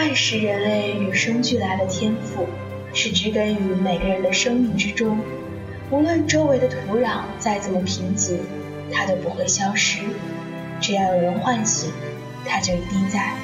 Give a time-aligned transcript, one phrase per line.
[0.00, 2.46] 爱是人类与生俱来的天赋，
[2.94, 5.18] 是植根于每个人的生命之中。
[5.90, 8.38] 无论周围的土壤再怎么贫瘠，
[8.90, 10.00] 它都不会消失。
[10.80, 11.92] 只要有人唤醒，
[12.46, 13.34] 它就一定在。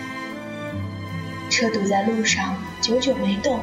[1.50, 3.60] 车堵在路上，久久没动。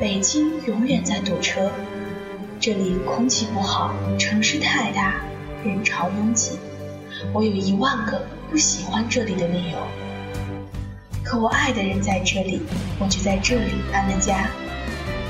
[0.00, 1.70] 北京永远在堵车，
[2.58, 5.16] 这里空气不好，城市太大，
[5.62, 6.52] 人潮拥挤。
[7.34, 9.76] 我有一万个不喜欢这里的理由。
[11.30, 12.60] 可我爱的人在这里，
[12.98, 14.50] 我就在这里安了家。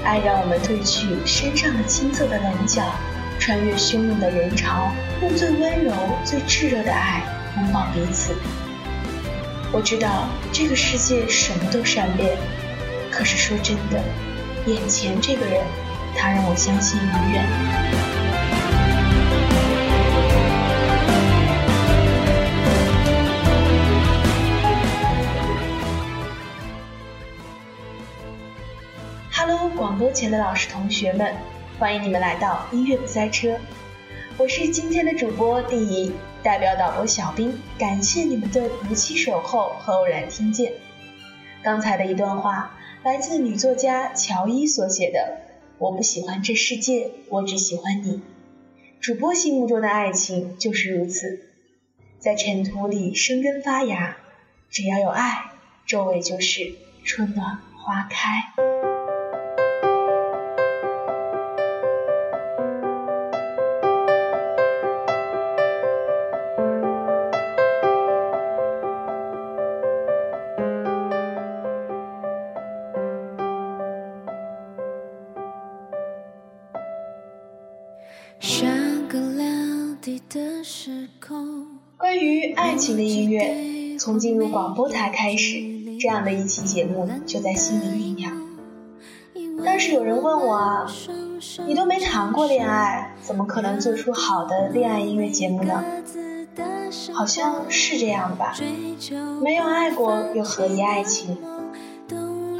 [0.02, 2.82] 爱让我们褪去身上的青涩的棱角，
[3.38, 4.90] 穿越汹涌的人潮，
[5.20, 5.92] 用最温柔、
[6.24, 7.22] 最炽热的爱
[7.58, 8.34] 拥抱彼此。
[9.72, 12.34] 我知道这个世界什么都善变，
[13.10, 14.02] 可是说真的，
[14.64, 15.62] 眼前这个人，
[16.16, 17.89] 他让我相信永远。
[30.12, 31.34] 前的老师同学们，
[31.78, 33.58] 欢迎你们来到音乐不塞车。
[34.36, 36.12] 我是今天的主播第一，
[36.42, 40.72] 代表导播小兵，感谢你们的不弃守候和偶然听见。
[41.62, 45.42] 刚才的一段话来自女作家乔伊所写的
[45.78, 48.22] ：“我不喜欢这世界，我只喜欢你。”
[49.00, 51.50] 主播心目中的爱情就是如此，
[52.18, 54.16] 在尘土里生根发芽。
[54.70, 55.50] 只要有爱，
[55.86, 58.39] 周围就是春暖花开。
[81.96, 85.56] 关于爱情的音乐，从进入广播台开始，
[85.98, 88.32] 这样的一期节目就在心里酝酿。
[89.64, 90.86] 但是有人问我啊，
[91.66, 95.82] 你都没谈过恋爱，怎么可能做出好的恋爱音乐节目呢？
[97.12, 98.54] 好像是这样吧，
[99.42, 101.36] 没有爱过又何以爱情？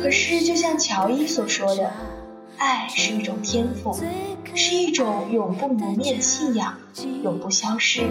[0.02, 1.93] 可是就像乔伊所说的。
[2.58, 3.99] 爱是一种天赋，
[4.55, 6.75] 是一种永不磨灭的信仰，
[7.23, 8.02] 永不消失。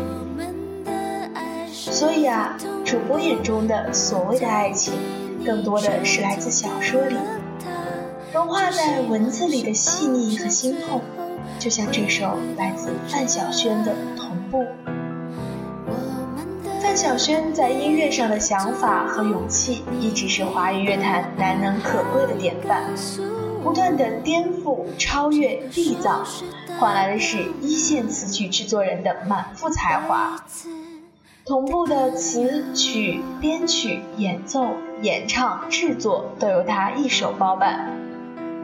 [1.72, 4.94] 所以啊，主播眼中的所谓的爱情，
[5.46, 7.16] 更多的是来自小说里，
[8.34, 11.02] 融化在文字里的细腻和心痛，
[11.58, 14.60] 就像这首来自范晓萱的《同步》。
[16.82, 22.84] 范晓萱在音乐上的想法和勇气，一直是华语乐坛难能可贵的典范。
[23.64, 26.24] 不断的颠覆、超越、缔造，
[26.80, 30.44] 换来的是一线词曲制作人的满腹才华。
[31.46, 34.68] 同步的词曲编曲、演奏、
[35.02, 37.98] 演唱、制作都由他一手包办。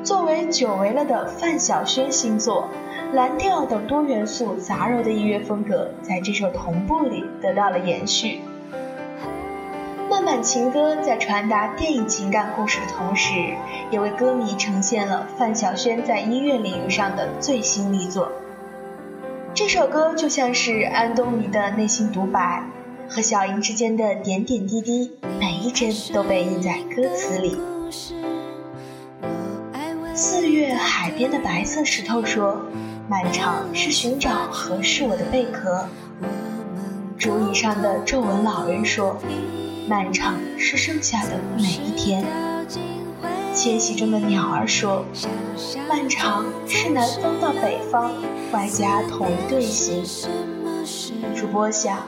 [0.03, 2.69] 作为久违了的范晓萱新作，
[3.12, 8.41] 蓝调等多元素杂糅的音乐风格，在这首《同步》里得到了延续。
[10.10, 13.34] 慢板情歌在传达电影情感故事的同时，
[13.90, 18.31] 也为歌迷呈现了范晓萱在音乐领域上的最新力作。
[19.54, 22.63] 这首歌就像是安东尼的内心独白，
[23.10, 27.58] 和小英之间的点点滴滴，每一帧都被印在歌词里。
[30.13, 32.62] 四月海边的白色石头说
[33.10, 35.86] ：“漫长是寻找合适我的贝壳。”
[37.18, 39.18] 竹椅上的皱纹老人说。
[39.88, 42.26] 漫长是剩下的每一天。
[43.54, 45.06] 迁徙中的鸟儿说
[45.88, 48.12] ：“漫长是南方到北方，
[48.52, 50.04] 外加同一队形。”
[51.36, 52.00] 主播想，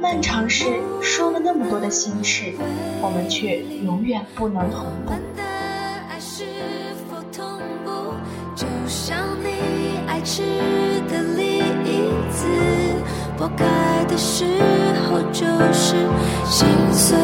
[0.00, 2.52] 漫长是说了那么多的心事，
[3.00, 5.12] 我们却永远不能同步。
[10.24, 10.40] 吃
[11.10, 11.20] 的
[13.42, 13.48] 栗子。
[13.48, 14.44] 拨开的时
[15.08, 15.96] 候，就是
[16.46, 17.18] 心碎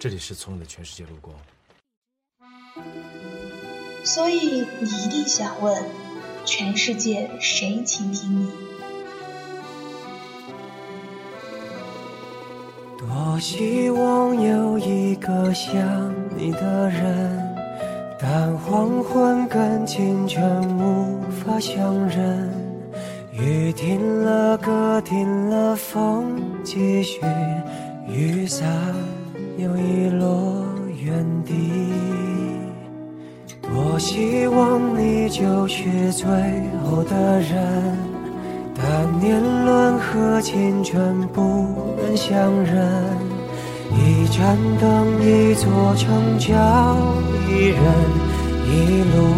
[0.00, 1.34] 这里是从你的全世界路过，
[4.04, 5.76] 所以你一定想问：
[6.44, 8.48] 全世界谁倾听你？
[12.96, 17.56] 多希望有一个像你的人，
[18.20, 22.48] 但黄昏跟清晨无法相认。
[23.32, 27.20] 雨停了，歌停了，风继续，
[28.06, 29.17] 雨伞。
[29.58, 30.64] 又遗落
[31.02, 31.52] 原地，
[33.60, 36.28] 多希望你就是最
[36.84, 37.98] 后的人，
[38.76, 41.40] 但年轮和青春不
[42.00, 42.86] 能相认，
[43.90, 46.96] 一盏灯，一座城，叫
[47.48, 47.82] 一人，
[48.64, 49.34] 一路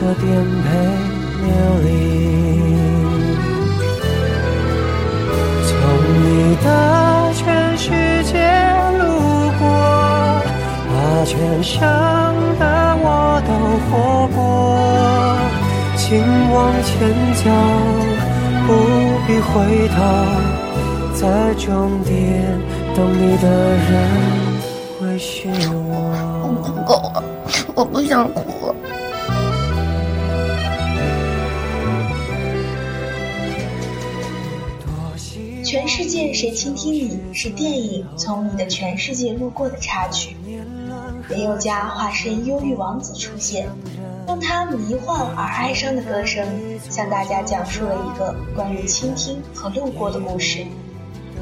[0.00, 0.24] 的颠
[0.64, 0.68] 沛
[1.42, 1.52] 流
[1.84, 1.86] 离，
[5.66, 5.70] 从
[6.22, 6.66] 你的
[7.34, 7.92] 全世
[8.24, 8.63] 界。
[11.24, 11.80] 全生
[12.58, 13.50] 的我都
[13.88, 14.36] 活过，
[15.96, 16.20] 请
[16.52, 16.92] 往前
[17.36, 17.42] 走，
[18.66, 18.68] 不
[19.26, 19.96] 必回头，
[21.14, 22.12] 在终点
[22.94, 23.88] 等你的人
[25.00, 25.88] 会是我。
[26.42, 27.24] 我不够了，
[27.74, 28.42] 我不想哭。
[35.64, 37.18] 全世界谁倾听你？
[37.32, 40.36] 是电影《从你的全世界路过》的插曲。
[41.30, 43.66] 林宥嘉化身忧郁王子出现，
[44.28, 46.46] 用他迷幻而哀伤的歌声，
[46.90, 50.66] 向大家讲述了一个关于倾听和路过的故事。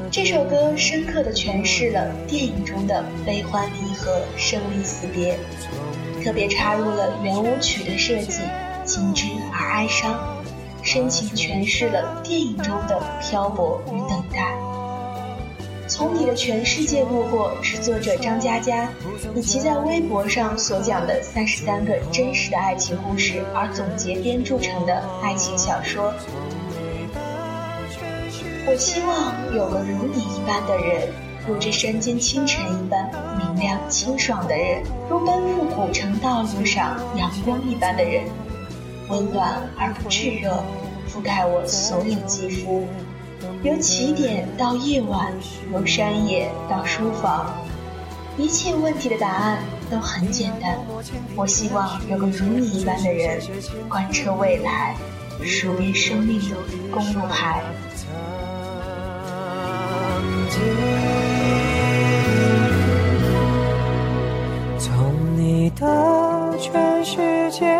[0.09, 5.37] 这首歌深刻地诠释了电影中的悲欢离合、生离死别，
[6.23, 8.41] 特别插入了圆舞曲的设计，
[8.85, 10.17] 精致而哀伤，
[10.81, 14.55] 深情诠释了电影中的漂泊与等待。
[15.87, 18.89] 从你的全世界路过是作者张嘉佳
[19.35, 26.13] 以其在微博上所讲的三十三个真实的爱情故事而总结编著成的爱情小说。
[28.65, 31.09] 我希望有个如你一般的人，
[31.45, 38.23] 如这山间清晨一般明亮清爽的人，如奔赴古城道路上阳光一般的人，
[39.09, 40.63] 温暖而不炙热，
[41.09, 42.87] 覆盖我所有肌肤。
[43.63, 45.31] 由起点到夜晚，
[45.71, 47.55] 由山野到书房，
[48.37, 50.77] 一切问题的答案都很简单。
[51.33, 53.41] 我希望有个如你一般的人，
[53.87, 54.97] 贯彻未来，
[55.41, 56.57] 数遍生命的
[56.91, 57.63] 公路牌。
[64.77, 67.79] 从你的全世界，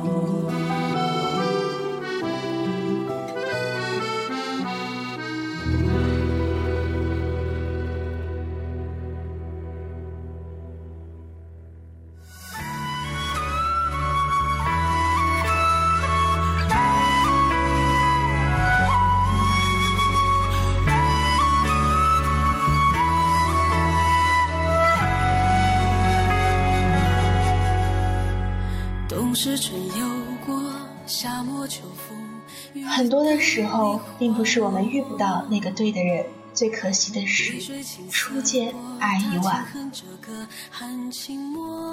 [32.87, 39.65] 很多的时候，并不是我们遇不到那个对的人，最可惜的是初见爱已晚。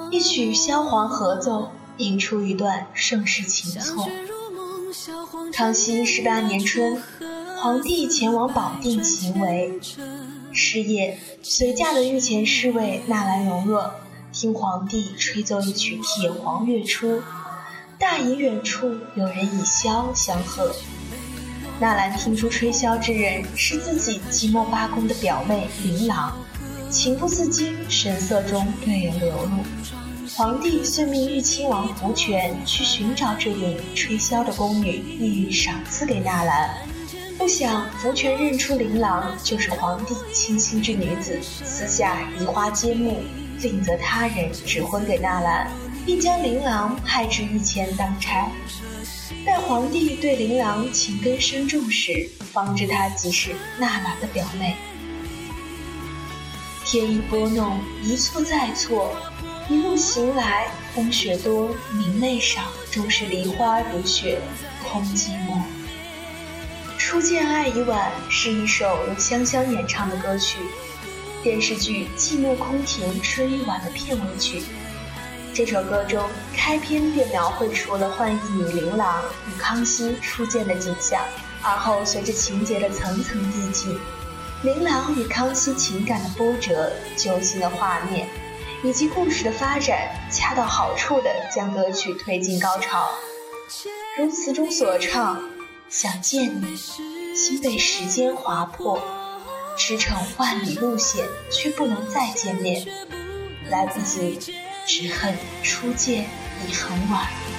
[0.09, 4.07] 一曲萧煌合奏，引出一段盛世情错。
[5.51, 7.01] 康熙十八年春，
[7.57, 9.79] 皇帝前往保定行为，
[10.53, 13.95] 是夜，随驾的御前侍卫纳兰容若
[14.31, 17.17] 听皇帝吹奏一曲《铁皇乐出》。
[17.99, 20.73] 大隐远处有人以箫相和，
[21.81, 26.33] 纳兰听出吹箫之人是自己即墨八公的表妹琳琅，
[26.89, 29.49] 情不自禁，神色中泪眼流露。
[30.37, 36.69] 皇帝遂命玉亲王福全去寻找这名吹箫的宫女，意欲赏赐给纳兰。
[37.37, 43.21] 不想福全认出琳琅就是皇帝倾心之女子，私下移花接木，
[43.59, 45.69] 另择他人指婚给纳兰，
[46.05, 48.49] 并将琳琅派至御前当差。
[49.45, 54.75] 待皇帝对琳琅情根深重时，方知她即是纳兰的表妹。
[56.83, 59.15] 天意拨弄，一错再错，
[59.69, 64.41] 一路行来，风雪多，明媚少，终是梨花如雪，
[64.83, 65.61] 空寂寞。
[66.97, 70.57] 初见爱已晚是一首由香香演唱的歌曲，
[71.43, 74.63] 电视剧《寂寞空庭春欲晚》的片尾曲。
[75.53, 76.23] 这首歌中
[76.55, 81.21] 开篇便描绘出了幻义女琳琅与康熙初见的景象，
[81.61, 83.99] 而后随着情节的层层递进，
[84.63, 88.27] 琳琅与康熙情感的波折、揪心的画面，
[88.83, 93.09] 以及故事的发展，恰到好处地将歌曲推进高潮。
[94.17, 95.43] 如词中所唱
[95.89, 96.75] ：“想见你，
[97.35, 99.01] 心被时间划破，
[99.77, 102.87] 驰骋万里路险，却不能再见面，
[103.69, 104.39] 来不及。”
[104.89, 106.25] 只恨初见
[106.67, 107.58] 已很晚。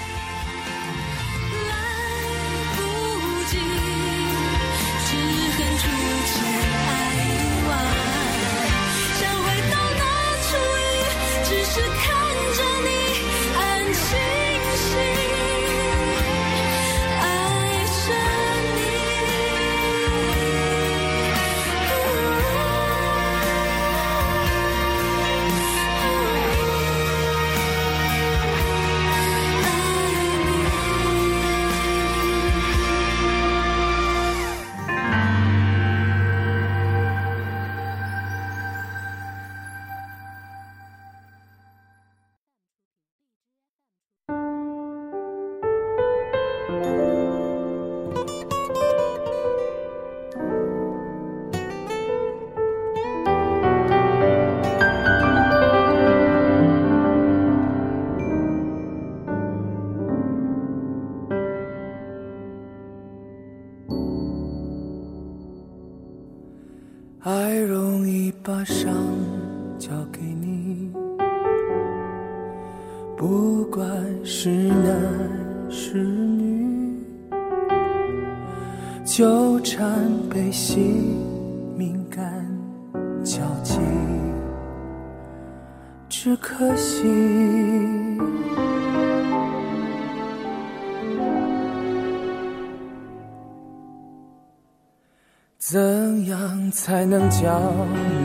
[97.10, 97.60] 能将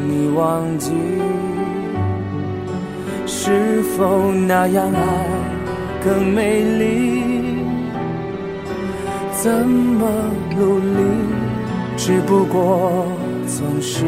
[0.08, 0.94] 你忘记？
[3.26, 5.02] 是否那样爱
[6.04, 7.66] 更美丽？
[9.32, 10.08] 怎么
[10.56, 10.86] 努力，
[11.98, 13.08] 只不过
[13.48, 14.06] 总是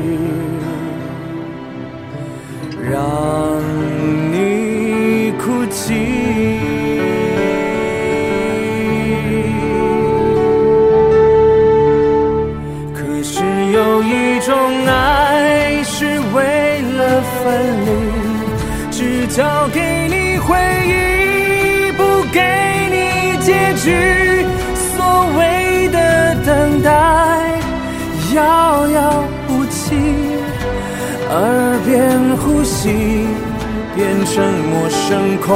[34.38, 35.48] 成陌生空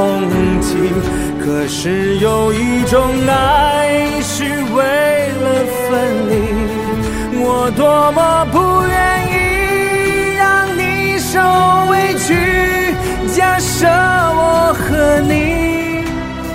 [0.60, 0.76] 气。
[1.38, 4.82] 可是有一种爱是为
[5.38, 5.44] 了
[5.88, 5.90] 分
[6.28, 6.32] 离，
[7.38, 8.58] 我多么不
[8.88, 8.98] 愿
[9.30, 10.42] 意让
[10.76, 10.82] 你。
[11.18, 11.38] 受
[11.90, 12.34] 委屈，
[13.36, 16.04] 假设我和你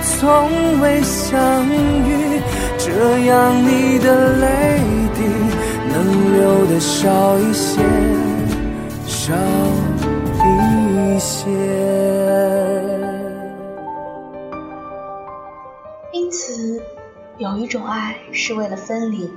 [0.04, 1.66] 从未相
[2.06, 2.42] 遇，
[2.78, 2.86] 这
[3.26, 4.78] 样你的泪
[5.16, 5.18] 滴
[5.88, 5.96] 能
[6.36, 7.80] 流的少一些，
[9.06, 9.34] 少
[10.44, 11.87] 一些。
[17.38, 19.30] 有一种爱是为了分离。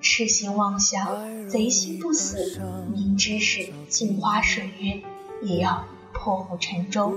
[0.00, 2.60] 痴心妄想，贼心不死，
[2.92, 5.00] 明知是镜花水月，
[5.40, 7.14] 也要破釜沉舟。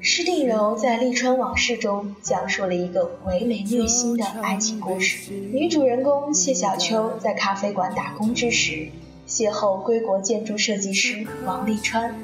[0.00, 5.32] 施定柔在《利川往事》中讲述了一个唯美虐心的爱情故事。
[5.32, 8.88] 女主人公谢小秋在咖啡馆打工之时，
[9.26, 12.14] 邂逅归国建筑设计师王利川，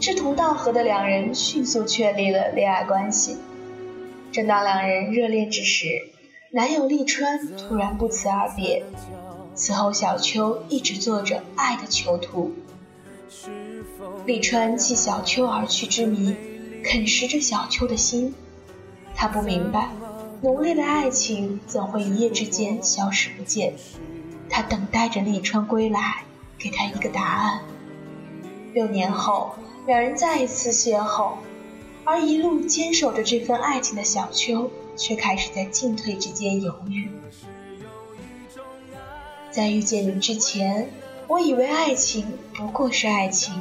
[0.00, 3.36] 志同道合的两人迅速确立了恋爱关系。
[4.34, 6.08] 正当两人热恋之时，
[6.50, 8.82] 男友利川突然不辞而别，
[9.54, 12.52] 此后小秋一直做着爱的囚徒，
[14.26, 16.34] 立川弃小秋而去之谜，
[16.82, 18.34] 啃食着小秋的心。
[19.14, 19.90] 他不明白，
[20.42, 23.74] 浓烈的爱情怎会一夜之间消失不见？
[24.50, 26.24] 他等待着立川归来，
[26.58, 27.60] 给他一个答案。
[28.72, 29.54] 六年后，
[29.86, 31.34] 两人再一次邂逅，
[32.04, 37.10] 而一路坚守着这份爱情的小秋，却开始在进退之间犹豫。
[39.50, 40.90] 在遇见你之前，
[41.26, 43.54] 我以为爱情不过是爱情；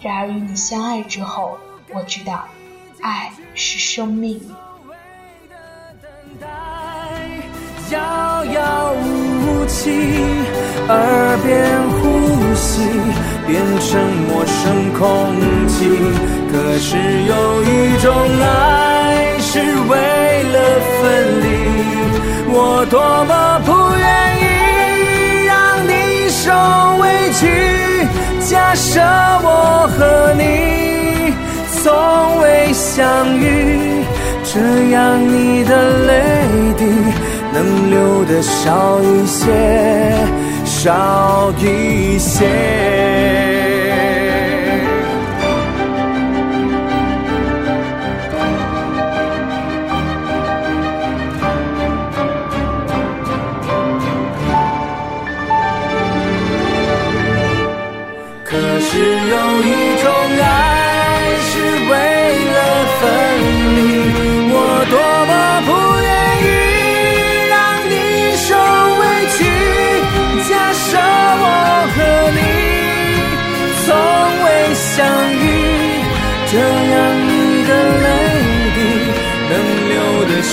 [0.00, 1.58] 然而与你相爱之后，
[1.92, 2.48] 我知道，
[3.00, 4.40] 爱是生命。
[7.90, 9.90] 遥遥无期，
[10.88, 12.80] 耳边呼吸
[13.46, 13.90] 变成
[14.28, 14.98] 陌生空
[15.68, 16.41] 气。
[16.52, 18.12] 可是有一种
[18.42, 19.96] 爱是为
[20.52, 20.56] 了
[21.00, 21.02] 分
[21.40, 21.46] 离，
[22.52, 24.04] 我多么不愿
[24.38, 24.44] 意
[25.46, 25.56] 让
[25.88, 26.44] 你受
[27.00, 27.40] 委屈。
[28.50, 29.98] 假设我和
[30.34, 30.42] 你
[31.82, 31.82] 从
[32.42, 33.00] 未相
[33.38, 34.04] 遇，
[34.44, 34.60] 这
[34.90, 35.72] 样你的
[36.06, 36.12] 泪
[36.76, 36.84] 滴。
[37.54, 39.46] 能流的少一些，
[40.66, 42.46] 少一些。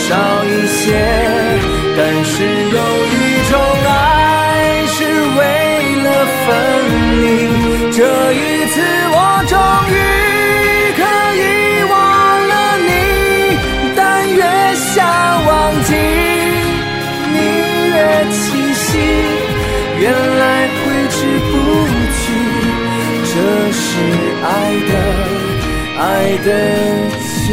[0.10, 0.82] 少一些。
[1.96, 2.80] 但是有
[3.14, 3.16] 一
[3.50, 3.54] 种
[3.86, 3.90] 爱
[4.88, 4.98] 是
[5.38, 5.40] 为
[6.04, 6.08] 了
[6.46, 6.48] 分
[7.22, 7.24] 离，
[7.92, 7.98] 这
[8.34, 8.36] 一
[8.72, 8.74] 次
[9.14, 9.54] 我终
[9.94, 9.96] 于
[10.98, 11.02] 可
[11.38, 11.46] 以
[11.92, 11.94] 忘
[12.50, 12.54] 了
[12.88, 12.92] 你。
[13.96, 14.00] 但
[14.34, 14.42] 越
[14.74, 14.98] 想
[15.46, 15.50] 忘
[15.84, 15.90] 记，
[17.34, 17.38] 你
[17.94, 17.96] 越
[18.34, 18.42] 清
[18.74, 18.88] 晰，
[20.00, 20.04] 原
[20.40, 20.44] 来
[20.80, 20.82] 挥
[21.14, 21.18] 之
[21.50, 21.54] 不
[22.18, 22.22] 去。
[23.32, 23.34] 这
[23.72, 23.86] 是
[24.44, 24.48] 爱
[24.90, 24.92] 的，
[26.00, 26.04] 爱
[26.44, 26.48] 的
[27.46, 27.50] 情。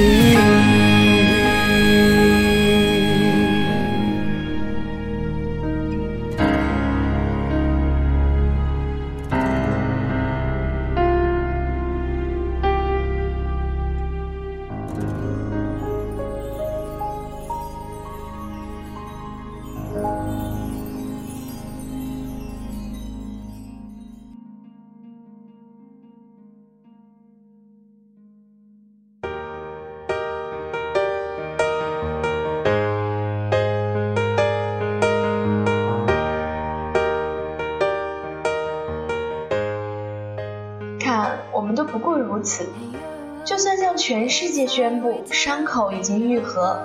[43.97, 46.79] 全世界宣布伤口已经愈合，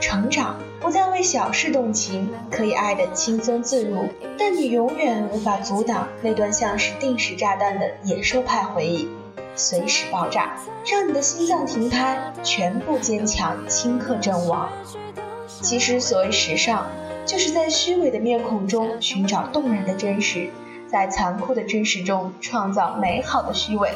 [0.00, 4.06] 成长不再为小事动情，可以爱得轻松自如，
[4.38, 9.08] 但你永远无法阻挡那段像是定时炸弹的野兽派回忆，
[9.56, 14.68] 随时爆炸，让你的心脏停拍，全部坚强顷刻阵亡。
[15.62, 16.86] 其实所谓时尚，
[17.24, 20.50] 就是在虚伪的面孔中寻找动人的真实，
[20.86, 23.90] 在残酷的真实中创造美好的虚伪。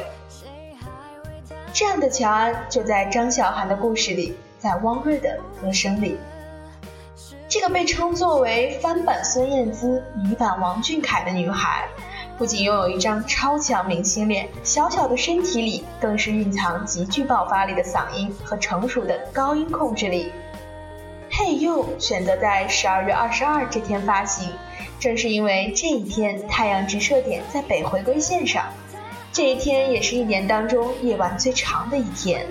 [1.73, 6.19] 这样的乔安就在张小涵的故事里，在汪瑞的歌声里。
[7.49, 11.87] 这个被称作为翻版孙燕姿、女版王俊凯的女孩，
[12.37, 20.31] 不仅拥有一张超强明星脸，小小的身体里更是蕴藏极具爆发力的嗓音和成熟的高音控制力。
[21.31, 24.51] 嘿呦选择在十二月二十二这天发行，
[24.99, 28.63] 正是因为这一天太阳直射点在北回归线上。
[29.33, 32.45] 这一天也是一年当中夜晚最长的一天。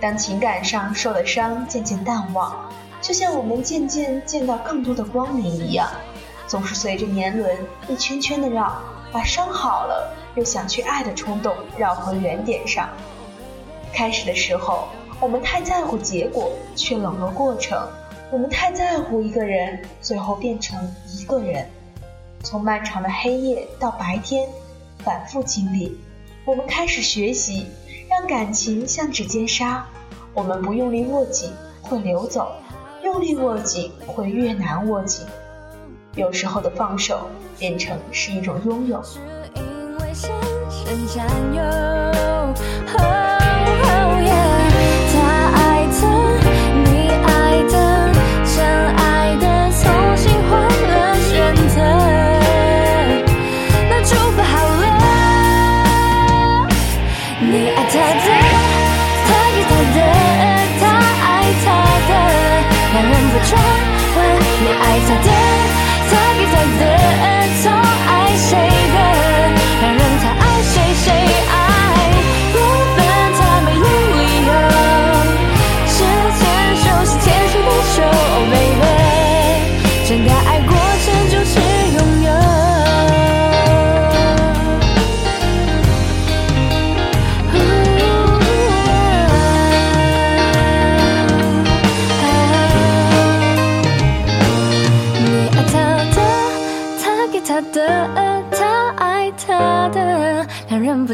[0.00, 2.70] 当情感上受的伤渐渐淡忘，
[3.02, 5.90] 就像我们渐渐见到更多的光明一样，
[6.46, 12.88] 总是随着年轮一圈圈的绕，把伤好了又想去爱的冲动绕回原点上。
[13.92, 14.86] 开始的时候，
[15.18, 17.80] 我们太在乎结果，却冷落过程；
[18.30, 21.68] 我们太在乎一个人，最后变成一个人。
[22.44, 24.48] 从漫长的黑夜到白天。
[25.06, 25.96] 反复经历，
[26.44, 27.68] 我们开始学习，
[28.10, 29.86] 让感情像指尖沙。
[30.34, 32.50] 我们不用力握紧会流走，
[33.04, 35.24] 用力握紧会越难握紧。
[36.16, 39.00] 有时候的放手变成是一种拥有。
[65.08, 65.35] 他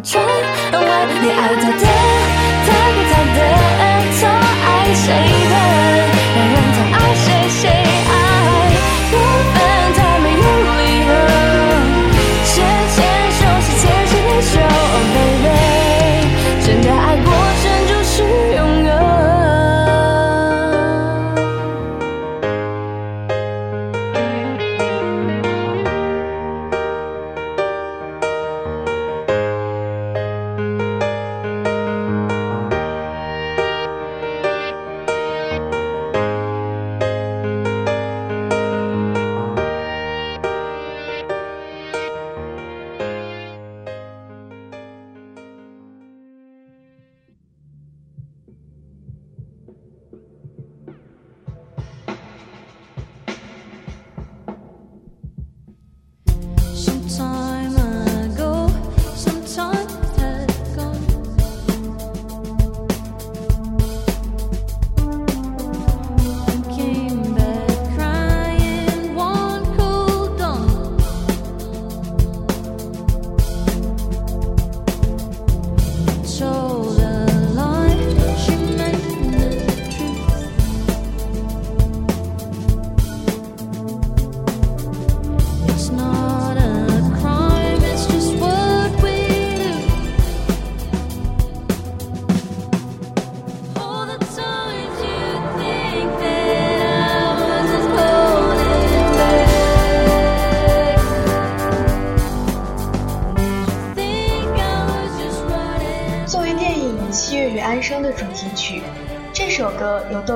[0.03, 1.07] 两人不穿外。
[1.23, 2.22] 你爱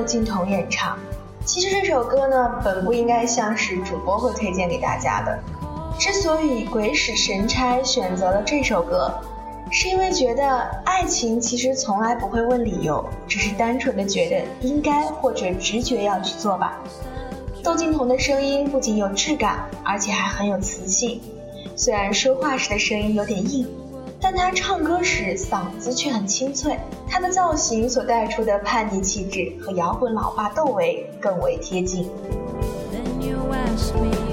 [0.06, 0.96] 靖童演唱。
[1.44, 5.38] 其实这首歌呢，本不应该像是主播会推荐给大家的。
[5.98, 9.12] 之所以鬼使神差选择了这首歌，
[9.70, 16.78] 是因为觉得爱情其实从来不会问理由，只是单纯的觉得应该或者直觉要去做吧。
[17.62, 21.20] 窦靖童的声音不仅有质感，而且还很有磁性。
[21.74, 23.66] 虽然说话时的声音有点硬，
[24.20, 26.79] 但他唱歌时嗓子却很清脆。
[27.09, 32.05] 他的造型所带出的叛逆气质和摇滚老爸窦唯更为贴近。
[32.92, 34.25] Then you ask me,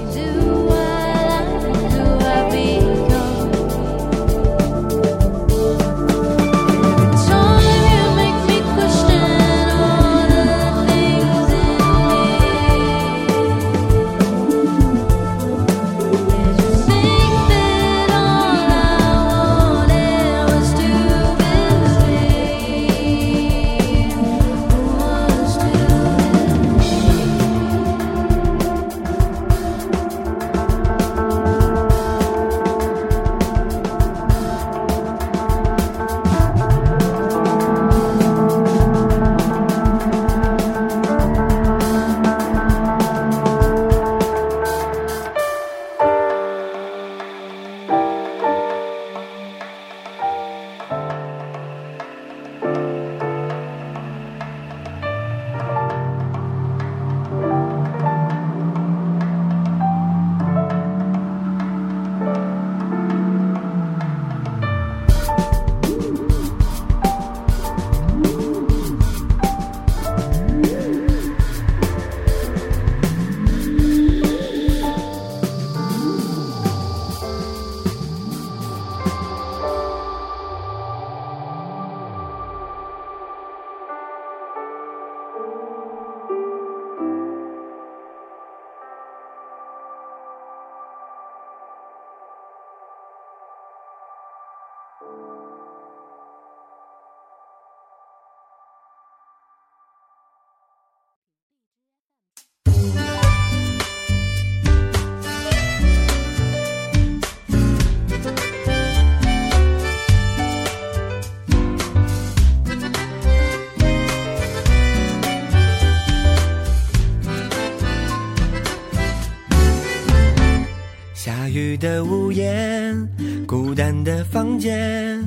[124.04, 125.18] 的房间，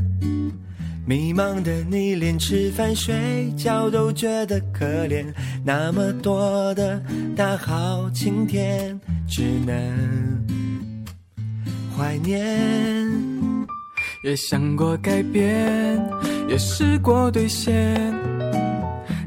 [1.06, 5.26] 迷茫的你连吃饭睡觉都觉得可怜。
[5.66, 7.02] 那么多的
[7.36, 9.76] 大好晴天，只能
[11.98, 13.10] 怀念。
[14.24, 16.00] 也想过改变，
[16.48, 18.14] 也试过兑现。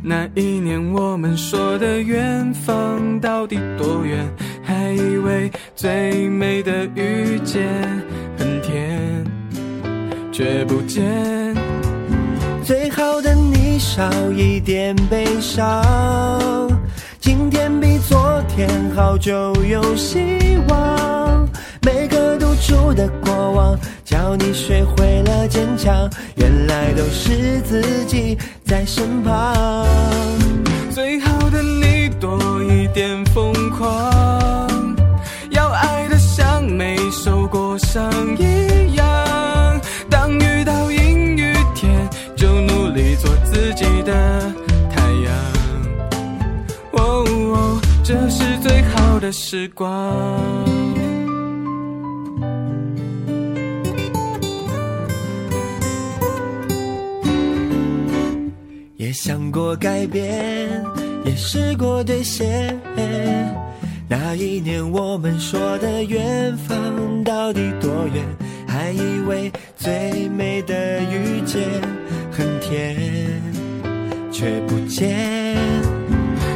[0.03, 4.27] 那一年我们说的远方到底多远？
[4.63, 7.67] 还以为最美的遇见
[8.37, 9.25] 很甜，
[10.41, 11.05] 却不见。
[12.65, 15.85] 最好的你少一点悲伤，
[17.21, 21.47] 今天比昨天好就有希望。
[21.83, 29.87] 每个独处的过往，教你学会了坚强，原来都是自己在身旁。
[30.91, 34.97] 最好的你多一点疯狂，
[35.51, 38.70] 要爱的像没受过伤一样。
[49.31, 49.87] 的时光。
[58.97, 60.85] 也想过改变，
[61.25, 62.77] 也试过兑现。
[64.09, 68.25] 那一年我们说的远方到底多远？
[68.67, 71.63] 还以为最美的遇见
[72.33, 73.41] 很甜，
[74.33, 75.57] 却不见。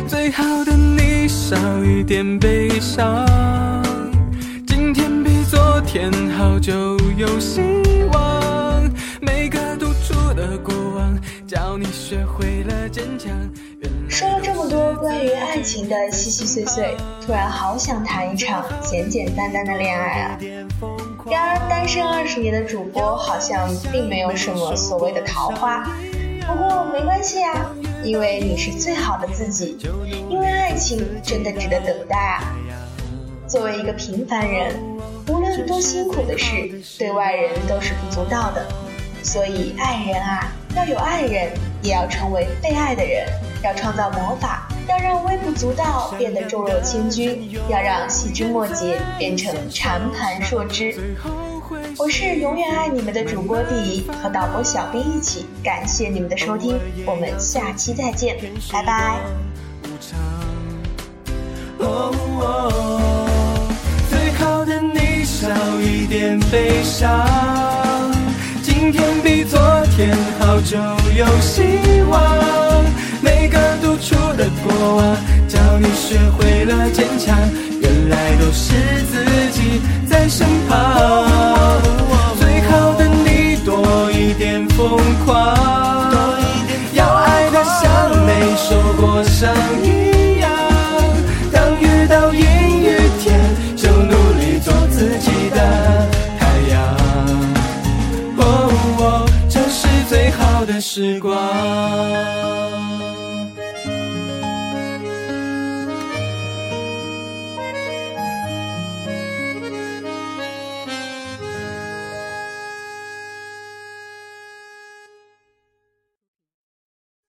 [0.08, 3.26] 最好的你少一点悲伤，
[4.66, 7.60] 今天比昨天好就有希
[8.12, 8.90] 望。
[9.20, 13.32] 每个独处的过往，教你学会了坚强。
[14.08, 20.38] 说了这么多关于爱情的细细碎碎，突然好想谈一场简简单单的恋爱啊！
[21.30, 25.82] 然而，单身二十年的主播好像并没有什么所谓的桃花。
[26.46, 27.70] 不过没关系啊，
[28.04, 29.78] 因为你是最好的自己，
[30.74, 32.52] 爱情真的值得等待啊！
[33.46, 34.74] 作为一个平凡人，
[35.28, 36.52] 无论多辛苦的事，
[36.98, 38.66] 对外人都是不足道的。
[39.22, 43.24] 所以，爱人啊，要有爱人，也要成为被爱的人，
[43.62, 51.16] 要创造魔法，要让微不足道变得重若千钧，要让细枝末节变成缠盘硕枝。
[51.96, 58.36] 我是永远爱你们的主播第一，和导播小兵一起，感谢你们的收听，我们下期再见，
[58.72, 59.20] 拜拜。
[64.10, 65.48] 最好的你少
[65.80, 67.10] 一点悲伤，
[68.62, 69.58] 今天比昨
[69.96, 70.78] 天好就
[71.14, 71.62] 有希
[72.10, 72.22] 望。
[73.20, 75.16] 每个独处的过往，
[75.48, 77.36] 教你学会了坚强，
[77.80, 78.74] 原来都是
[79.10, 80.72] 自己在身旁。
[82.38, 85.34] 最好的你多一点疯狂，
[86.94, 88.68] 要爱的像没受
[89.00, 89.86] 过伤一
[90.33, 90.33] 样
[100.84, 102.83] 时光。